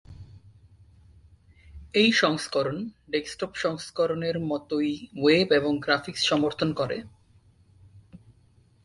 [1.93, 2.77] এই সংস্করণ
[3.11, 4.91] ডেক্সটপ সংস্করণের মতই
[5.17, 6.97] ওয়েব এবং গ্রাফিক্স সমর্থন করে।